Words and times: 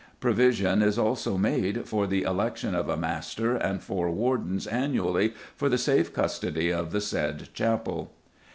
Provision 0.19 0.81
is 0.81 0.97
also 0.97 1.37
made 1.37 1.87
"for 1.87 2.07
the 2.07 2.23
election 2.23 2.73
of 2.73 2.89
a 2.89 2.97
Master 2.97 3.55
and 3.55 3.83
four 3.83 4.09
Wardens 4.09 4.65
annually 4.65 5.35
for 5.55 5.69
the 5.69 5.77
safe 5.77 6.11
custody 6.11 6.73
of 6.73 6.91
the 6.91 6.99
said 6.99 7.49
chapel." 7.53 8.11